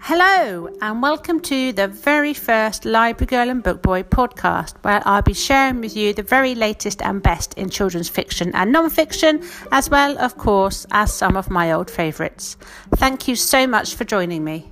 [0.00, 5.22] Hello, and welcome to the very first Library Girl and Book Boy podcast, where I'll
[5.22, 9.42] be sharing with you the very latest and best in children's fiction and non fiction,
[9.72, 12.56] as well, of course, as some of my old favourites.
[12.94, 14.70] Thank you so much for joining me.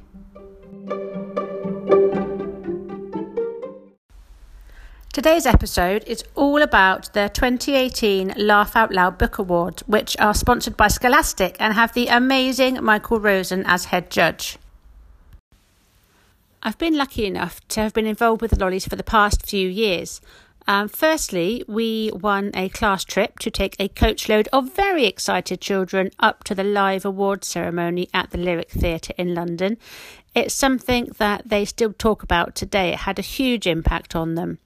[5.13, 10.77] Today's episode is all about the 2018 Laugh Out Loud Book Awards, which are sponsored
[10.77, 14.57] by Scholastic and have the amazing Michael Rosen as head judge.
[16.63, 19.69] I've been lucky enough to have been involved with the lollies for the past few
[19.69, 20.21] years.
[20.69, 26.11] Um, firstly, we won a class trip to take a coachload of very excited children
[26.19, 29.77] up to the live awards ceremony at the Lyric Theatre in London.
[30.35, 32.91] It's something that they still talk about today.
[32.91, 34.59] It had a huge impact on them.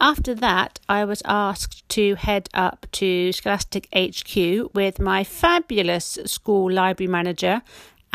[0.00, 6.70] After that, I was asked to head up to Scholastic HQ with my fabulous school
[6.70, 7.62] library manager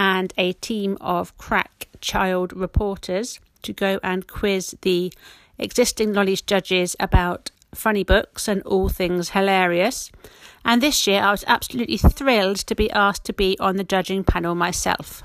[0.01, 5.13] and a team of crack child reporters to go and quiz the
[5.59, 10.11] existing Lollies judges about funny books and all things hilarious.
[10.65, 14.23] And this year I was absolutely thrilled to be asked to be on the judging
[14.23, 15.21] panel myself.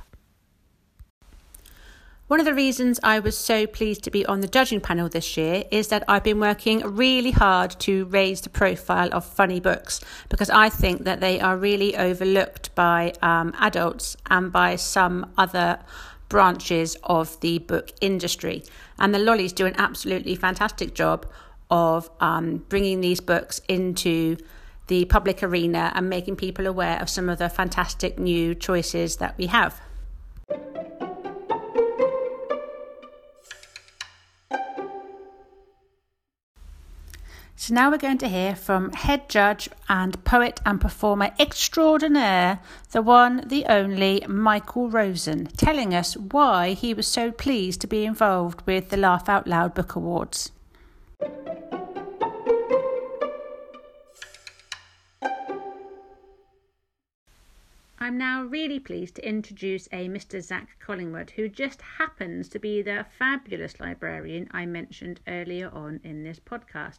[2.29, 5.37] One of the reasons I was so pleased to be on the judging panel this
[5.37, 10.01] year is that I've been working really hard to raise the profile of funny books
[10.29, 15.79] because I think that they are really overlooked by um, adults and by some other
[16.29, 18.65] branches of the book industry.
[18.99, 21.27] And the Lollies do an absolutely fantastic job
[21.71, 24.37] of um, bringing these books into
[24.89, 29.39] the public arena and making people aware of some of the fantastic new choices that
[29.39, 29.81] we have.
[37.59, 42.61] So now we're going to hear from head judge and poet and performer extraordinaire,
[42.93, 48.05] the one, the only Michael Rosen, telling us why he was so pleased to be
[48.05, 50.53] involved with the Laugh Out Loud Book Awards.
[57.99, 60.43] I'm now really pleased to introduce a Mr.
[60.43, 66.23] Zach Collingwood, who just happens to be the fabulous librarian I mentioned earlier on in
[66.23, 66.99] this podcast.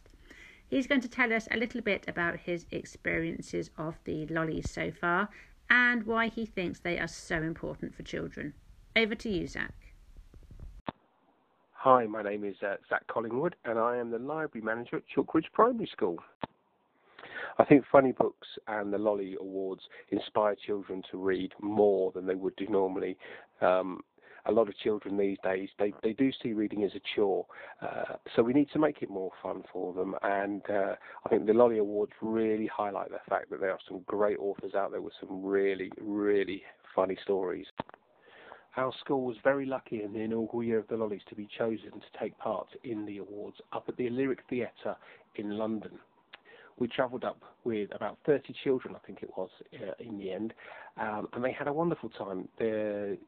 [0.68, 4.90] He's going to tell us a little bit about his experiences of the lollies so
[4.90, 5.30] far
[5.70, 8.52] and why he thinks they are so important for children.
[8.94, 9.72] Over to you, Zach.
[11.72, 15.50] Hi, my name is uh, Zach Collingwood, and I am the library manager at Chalkridge
[15.52, 16.18] Primary School.
[17.58, 22.34] I think Funny Books and the Lolly Awards inspire children to read more than they
[22.34, 23.16] would do normally.
[23.60, 24.00] Um,
[24.48, 27.46] a lot of children these days they, they do see reading as a chore,
[27.82, 30.14] uh, so we need to make it more fun for them.
[30.22, 30.94] And uh,
[31.24, 34.74] I think the Lolly Awards really highlight the fact that there are some great authors
[34.74, 36.62] out there with some really really
[36.94, 37.66] funny stories.
[38.76, 41.92] Our school was very lucky in the inaugural year of the Lollies to be chosen
[41.92, 44.96] to take part in the awards up at the Lyric Theatre
[45.36, 45.98] in London
[46.78, 50.54] we travelled up with about 30 children, I think it was, uh, in the end,
[50.96, 52.48] um, and they had a wonderful time.
[52.58, 53.18] The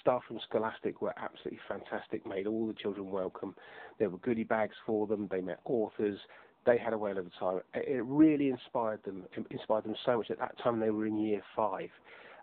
[0.00, 3.54] staff from Scholastic were absolutely fantastic, made all the children welcome.
[3.98, 5.28] There were goodie bags for them.
[5.30, 6.18] They met authors.
[6.66, 7.60] They had a whale of a time.
[7.74, 9.24] It really inspired them.
[9.36, 10.30] it Inspired them so much.
[10.30, 11.90] At that time, they were in year five,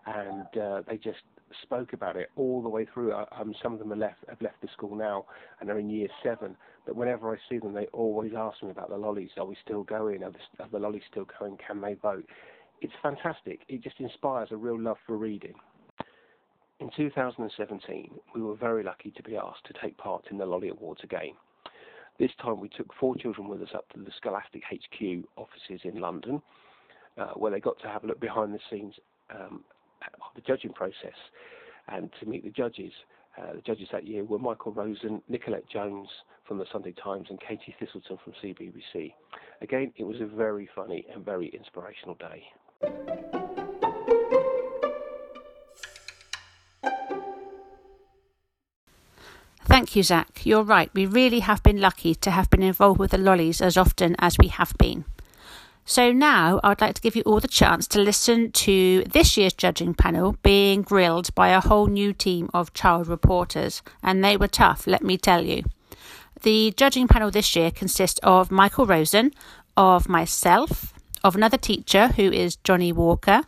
[0.06, 1.22] and uh, they just
[1.62, 3.12] spoke about it all the way through.
[3.12, 5.26] Uh, um, some of them have left, have left the school now
[5.60, 6.56] and are in year seven.
[6.86, 9.30] But whenever I see them, they always ask me about the lollies.
[9.36, 10.22] Are we still going?
[10.22, 11.58] Are the, are the lollies still going?
[11.66, 12.26] Can they vote?
[12.80, 13.60] It's fantastic.
[13.68, 15.54] It just inspires a real love for reading.
[16.82, 20.68] In 2017, we were very lucky to be asked to take part in the Lolly
[20.68, 21.34] Awards again.
[22.18, 26.00] This time we took four children with us up to the Scholastic HQ offices in
[26.00, 26.42] London,
[27.16, 28.94] uh, where they got to have a look behind the scenes
[29.30, 29.62] um,
[30.02, 31.14] of the judging process
[31.86, 32.92] and to meet the judges.
[33.38, 36.08] Uh, the judges that year were Michael Rosen, Nicolette Jones
[36.48, 39.14] from the Sunday Times, and Katie Thistleton from CBBC.
[39.60, 43.41] Again, it was a very funny and very inspirational day.
[49.92, 50.46] Thank you, Zach.
[50.46, 50.90] You're right.
[50.94, 54.38] We really have been lucky to have been involved with the lollies as often as
[54.38, 55.04] we have been.
[55.84, 59.52] So now I'd like to give you all the chance to listen to this year's
[59.52, 64.48] judging panel being grilled by a whole new team of child reporters, and they were
[64.48, 65.62] tough, let me tell you.
[66.40, 69.32] The judging panel this year consists of Michael Rosen,
[69.76, 73.42] of myself, of another teacher who is Johnny Walker,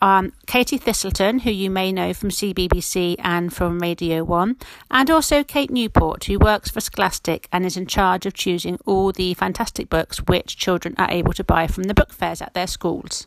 [0.00, 4.56] um, Katie Thistleton, who you may know from CBBC and from Radio 1,
[4.90, 9.12] and also Kate Newport, who works for Scholastic and is in charge of choosing all
[9.12, 12.66] the fantastic books which children are able to buy from the book fairs at their
[12.66, 13.26] schools.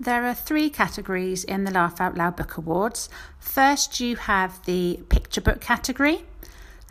[0.00, 3.10] There are three categories in the Laugh Out Loud Book Awards.
[3.38, 6.24] First, you have the picture book category.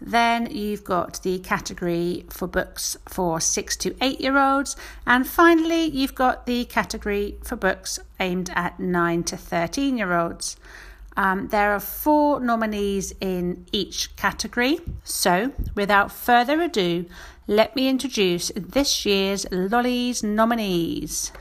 [0.01, 4.75] Then you've got the category for books for six to eight year olds.
[5.05, 10.57] And finally, you've got the category for books aimed at nine to 13 year olds.
[11.17, 14.79] Um, there are four nominees in each category.
[15.03, 17.07] So, without further ado,
[17.45, 21.33] let me introduce this year's Lollies nominees.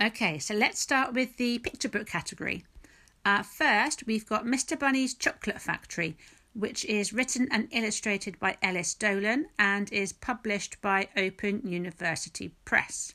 [0.00, 2.64] Okay, so let's start with the picture book category.
[3.24, 4.78] Uh, first, we've got Mr.
[4.78, 6.16] Bunny's Chocolate Factory,
[6.54, 13.14] which is written and illustrated by Elys Dolan and is published by Open University Press.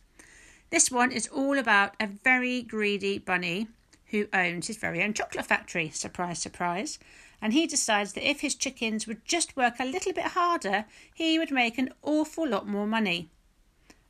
[0.70, 3.68] This one is all about a very greedy bunny
[4.08, 5.90] who owns his very own chocolate factory.
[5.90, 7.00] Surprise, surprise.
[7.42, 11.38] And he decides that if his chickens would just work a little bit harder, he
[11.38, 13.30] would make an awful lot more money.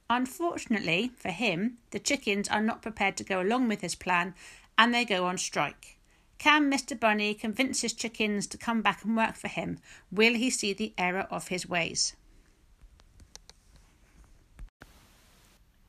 [0.10, 4.34] Unfortunately for him, the chickens are not prepared to go along with his plan
[4.78, 5.97] and they go on strike.
[6.38, 7.00] Can Mr.
[7.00, 9.80] Bunny convince his chickens to come back and work for him?
[10.12, 12.16] Will he see the error of his ways?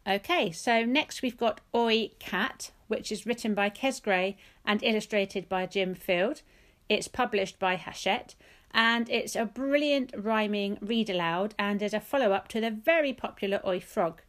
[0.07, 5.49] Okay, so next we've got Oi Cat, which is written by Kes Gray and illustrated
[5.51, 6.41] by Jim Field.
[6.89, 8.35] It's published by Hachette
[8.73, 13.13] and it's a brilliant rhyming read aloud and is a follow up to the very
[13.13, 14.23] popular Oi Frog.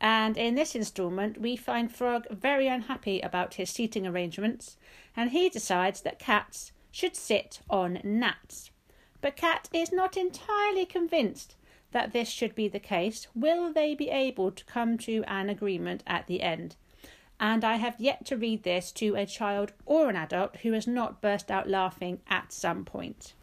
[0.00, 4.76] And in this instalment, we find Frog very unhappy about his seating arrangements,
[5.16, 8.70] and he decides that cats should sit on gnats.
[9.20, 11.56] But Cat is not entirely convinced
[11.90, 13.26] that this should be the case.
[13.34, 16.76] Will they be able to come to an agreement at the end?
[17.40, 20.86] And I have yet to read this to a child or an adult who has
[20.86, 23.34] not burst out laughing at some point.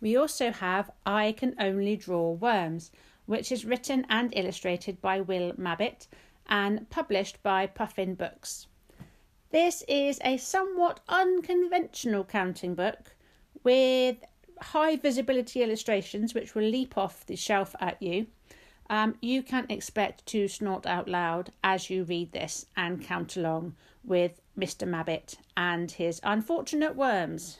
[0.00, 2.90] We also have I Can Only Draw Worms,
[3.26, 6.06] which is written and illustrated by Will Mabbitt
[6.46, 8.66] and published by Puffin Books.
[9.50, 13.14] This is a somewhat unconventional counting book
[13.62, 14.16] with
[14.60, 18.26] high visibility illustrations which will leap off the shelf at you.
[18.90, 23.74] Um, you can expect to snort out loud as you read this and count along
[24.04, 24.86] with Mr.
[24.86, 27.58] Mabbitt and his unfortunate worms.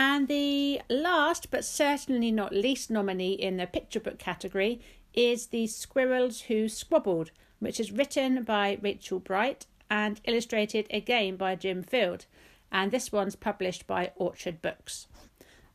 [0.00, 4.80] And the last, but certainly not least nominee in the picture book category
[5.12, 11.56] is The Squirrels Who Squabbled, which is written by Rachel Bright and illustrated again by
[11.56, 12.26] Jim Field.
[12.70, 15.08] And this one's published by Orchard Books.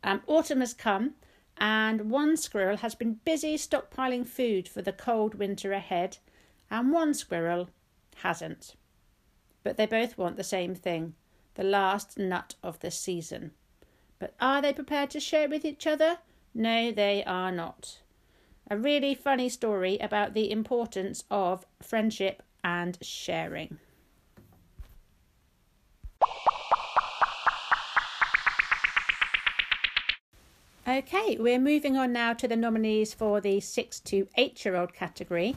[0.05, 1.15] Um, autumn has come,
[1.57, 6.19] and one squirrel has been busy stockpiling food for the cold winter ahead,
[6.71, 7.71] and one squirrel
[8.15, 8.77] hasn't.
[9.63, 11.15] But they both want the same thing
[11.55, 13.51] the last nut of the season.
[14.19, 16.19] But are they prepared to share with each other?
[16.53, 17.99] No, they are not.
[18.69, 23.79] A really funny story about the importance of friendship and sharing.
[30.85, 34.93] Okay, we're moving on now to the nominees for the 6 to 8 year old
[34.93, 35.55] category.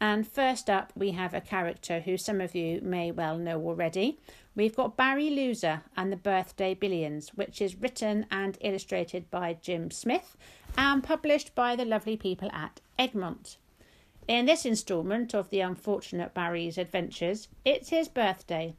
[0.00, 4.18] And first up, we have a character who some of you may well know already.
[4.54, 9.90] We've got Barry Loser and the Birthday Billions, which is written and illustrated by Jim
[9.90, 10.36] Smith
[10.76, 13.56] and published by the lovely people at Egmont.
[14.28, 18.74] In this instalment of the unfortunate Barry's adventures, it's his birthday,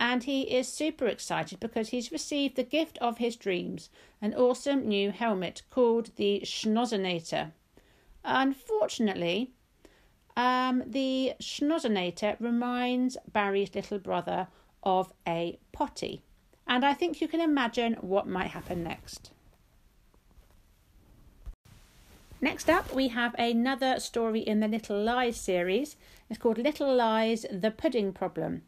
[0.00, 4.86] and he is super excited because he's received the gift of his dreams an awesome
[4.86, 7.52] new helmet called the Schnozonator.
[8.24, 9.52] Unfortunately,
[10.38, 14.46] um, the Schnozonator reminds Barry's little brother
[14.84, 16.22] of a potty.
[16.64, 19.32] And I think you can imagine what might happen next.
[22.40, 25.96] Next up, we have another story in the Lyttle Lies series.
[26.30, 28.62] It's called Lyttle Lies The Pudding Problem,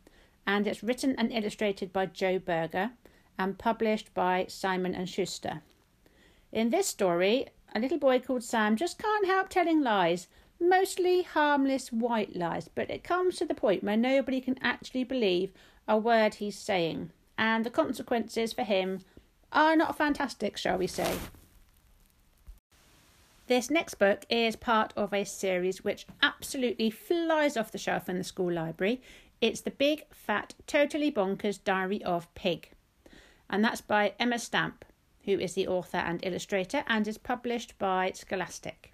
[0.45, 2.91] and it's written and illustrated by Joe Berger
[3.39, 5.63] and published by Simon and Schuster.
[6.51, 10.27] In this story, a little boy called Sam just can't help telling lies,
[10.61, 15.53] mostly harmless white lies, but it comes to the point where nobody can actually believe
[15.89, 19.01] a word he's saying, and the consequences for him
[19.53, 21.19] are not fantastic, shall we say.
[23.47, 28.17] This next book is part of a series which absolutely flies off the shelf in
[28.17, 29.03] the school library.
[29.41, 32.71] It's the Big Fat Totally Bonkers Diary of Pig,
[33.49, 34.85] and that's by Emer Stamp,
[35.25, 38.90] who is the author and illustrator, and is published by Scholastic.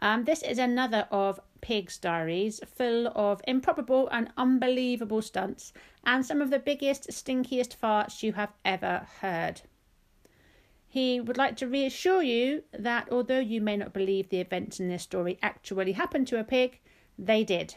[0.00, 5.72] Um, this is another of Pig's diaries, full of improbable and unbelievable stunts
[6.04, 9.62] and some of the biggest, stinkiest farts you have ever heard.
[10.86, 14.88] He would like to reassure you that although you may not believe the events in
[14.88, 16.78] this story actually happened to a pig,
[17.18, 17.74] they did.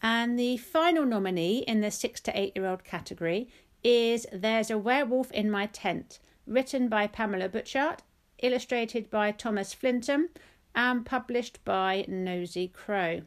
[0.00, 3.48] And the final nominee in the six to eight year old category
[3.84, 7.98] is There's a Werewolf in My Tent, written by Pamela Butchart
[8.42, 10.28] illustrated by Thomas Flintham,
[10.74, 13.22] and published by Nosy Crow.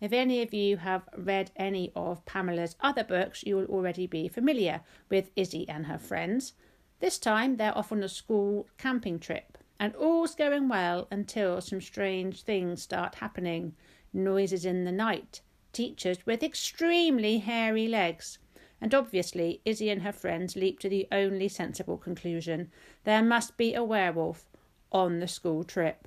[0.00, 4.28] If any of you have read any of Pamela's other books, you will already be
[4.28, 6.52] familiar with Izzy and her friends.
[7.00, 11.80] This time they're off on a school camping trip, and all's going well until some
[11.80, 13.74] strange things start happening
[14.12, 15.40] noises in the night,
[15.72, 18.38] teachers with extremely hairy legs.
[18.84, 22.70] And obviously, Izzy and her friends leap to the only sensible conclusion
[23.04, 24.44] there must be a werewolf
[24.92, 26.06] on the school trip.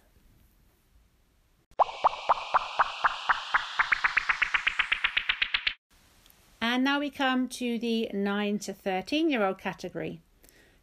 [6.62, 10.22] And now we come to the 9 to 13 year old category.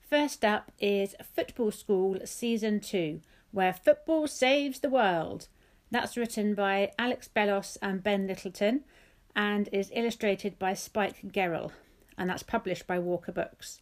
[0.00, 3.20] First up is Football School Season 2,
[3.52, 5.46] where football saves the world.
[5.92, 8.82] That's written by Alex Bellos and Ben Lyttleton
[9.36, 11.70] and is illustrated by Spike Gerrell,
[12.16, 13.80] and that's published by Walker Books.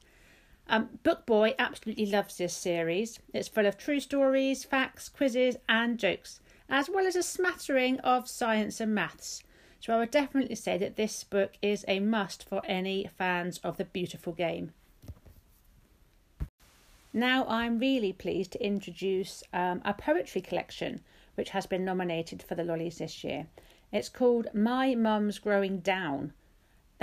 [0.68, 3.18] Um, Book Boy absolutely loves this series.
[3.34, 8.28] It's full of true stories, facts, quizzes, and jokes, as well as a smattering of
[8.28, 9.42] science and maths.
[9.80, 13.76] So I would definitely say that this book is a must for any fans of
[13.76, 14.72] the beautiful game.
[17.12, 21.00] Now I'm really pleased to introduce um, a poetry collection
[21.34, 23.46] which has been nominated for the Lollies this year.
[23.90, 26.32] It's called My Mum's Growing Down.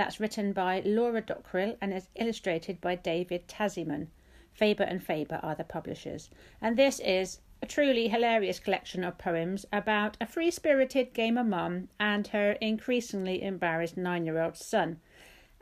[0.00, 4.06] That's written by Laura Dockrill and is illustrated by David Tazzyman.
[4.50, 6.30] Faber and Faber are the publishers.
[6.58, 11.90] And this is a truly hilarious collection of poems about a free spirited gamer mum
[12.00, 15.00] and her increasingly embarrassed nine year old son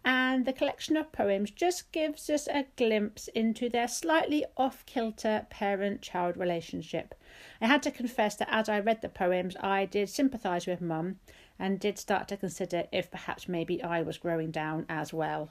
[0.04, 5.46] and the collection of poems just gives us a glimpse into their slightly off kilter
[5.50, 7.14] parent child relationship.
[7.60, 11.18] I had to confess that as I read the poems, I did sympathise with Mum
[11.58, 15.50] and did start to consider if perhaps maybe I was growing down as well.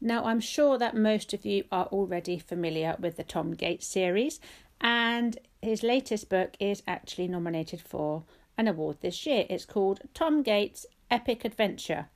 [0.00, 4.40] Now, I'm sure that most of you are already familiar with the Tom Gates series,
[4.80, 8.24] and his latest book is actually nominated for
[8.58, 9.46] an award this year.
[9.48, 12.06] It's called Tom Gates Epic Adventure,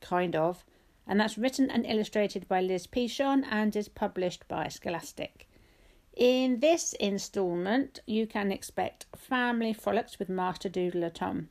[0.00, 0.64] kind of,
[1.06, 5.47] and that's written and illustrated by Liz Pichon and is published by Scholastic.
[6.18, 11.48] In this instalment, you can expect family frolics with Master Doodler Tom,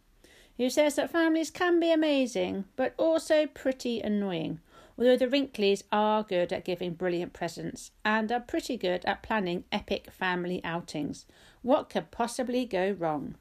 [0.58, 4.60] who says that families can be amazing but also pretty annoying.
[4.98, 9.64] Although the Wrinkleys are good at giving brilliant presents and are pretty good at planning
[9.72, 11.26] epic family outings.
[11.62, 13.36] What could possibly go wrong?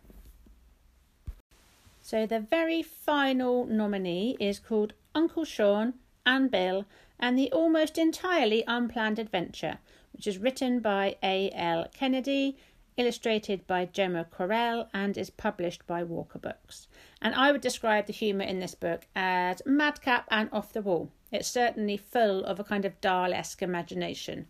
[2.03, 6.85] So the very final nominee is called Uncle Shawn and Bill
[7.19, 9.79] and the almost entirely unplanned adventure,
[10.13, 11.89] which is written by A.L.
[11.95, 12.57] Kennedy,
[12.97, 16.89] illustrated by Gemma Correll, and is published by Walker Books.
[17.21, 21.11] And I would describe the humour in this book as madcap and off the wall.
[21.33, 24.47] It's certainly full of a kind of Dahl esque imagination.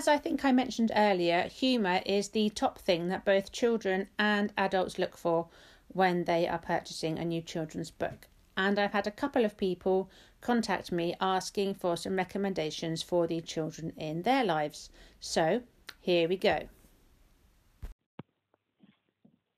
[0.02, 4.52] As I think I mentioned earlier, humour is the top thing that both children and
[4.58, 5.50] adults look for
[5.90, 8.28] when they are purchasing a new children's book.
[8.58, 10.10] And I've had a couple of people
[10.42, 14.90] contact me asking for some recommendations for the children in their lives.
[15.20, 15.62] So,
[16.00, 16.68] here we go.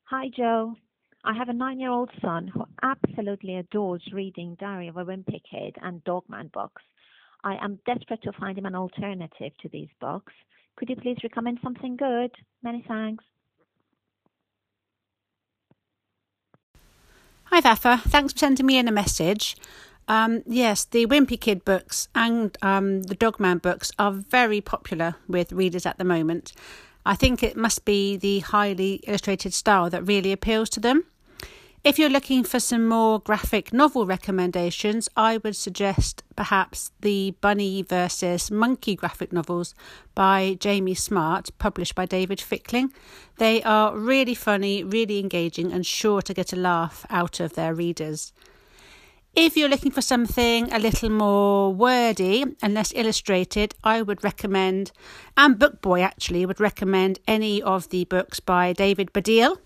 [0.07, 0.75] Hi, Jo.
[1.23, 5.41] I have a nine year old son who absolutely adores reading Diary of a Wimpy
[5.49, 6.83] Kid and Dogman books.
[7.43, 10.33] I am desperate to find him an alternative to these books.
[10.77, 12.31] Could you please recommend something good?
[12.63, 13.23] Many thanks.
[17.45, 18.01] Hi, Vafa.
[18.01, 19.55] Thanks for sending me in a message.
[20.07, 25.53] Um, yes, the Wimpy Kid books and um, the Dogman books are very popular with
[25.53, 26.53] readers at the moment.
[27.05, 31.05] I think it must be the highly illustrated style that really appeals to them.
[31.83, 37.81] If you're looking for some more graphic novel recommendations, I would suggest perhaps the Bunny
[37.81, 39.75] versus Monkey graphic novels
[40.15, 42.93] by Jamie Smart, published by David Fickling.
[43.37, 47.73] They are really funny, really engaging, and sure to get a laugh out of their
[47.73, 48.31] readers.
[49.35, 54.93] If you're looking for something a little more wordy and less illustrated, I would recommend,
[55.35, 59.57] and Bookboy actually would recommend any of the books by David Baddiel.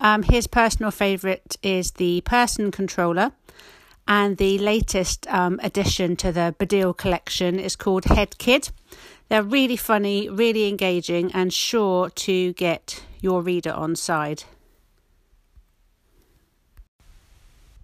[0.00, 3.32] Um, his personal favourite is the Person Controller,
[4.06, 8.70] and the latest um, addition to the Baddiel collection is called Head Kid.
[9.28, 14.44] They're really funny, really engaging, and sure to get your reader on side.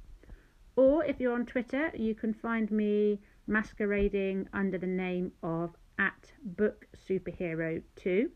[0.76, 6.32] Or if you're on Twitter, you can find me masquerading under the name of at
[6.44, 8.30] Book Superhero 2.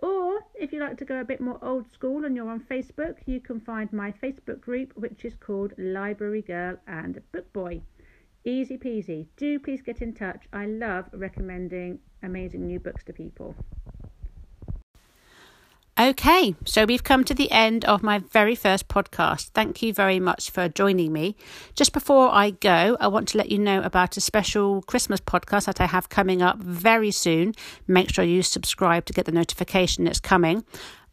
[0.00, 3.18] Or if you like to go a bit more old school and you're on Facebook,
[3.26, 7.82] you can find my Facebook group, which is called Library Girl and Book Boy.
[8.44, 9.26] Easy peasy.
[9.36, 10.46] Do please get in touch.
[10.52, 13.54] I love recommending amazing new books to people.
[16.00, 19.50] Okay, so we've come to the end of my very first podcast.
[19.50, 21.36] Thank you very much for joining me.
[21.74, 25.66] Just before I go, I want to let you know about a special Christmas podcast
[25.66, 27.54] that I have coming up very soon.
[27.86, 30.64] Make sure you subscribe to get the notification that's coming.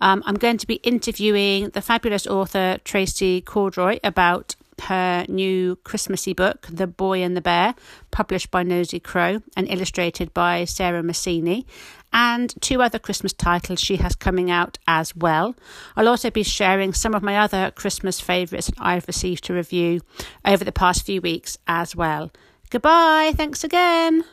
[0.01, 6.33] Um, I'm going to be interviewing the fabulous author Tracey Corderoy about her new Christmassy
[6.33, 7.75] book, The Boy and the Bear,
[8.11, 11.65] published by Nosy Crow and illustrated by Sarah Massini,
[12.11, 15.55] and two other Christmas titles she has coming out as well.
[15.95, 20.01] I'll also be sharing some of my other Christmas favourites that I've received to review
[20.45, 22.31] over the past few weeks as well.
[22.69, 24.23] Goodbye, thanks again.